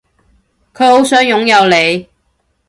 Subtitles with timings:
[0.73, 2.07] 佢好想擁有你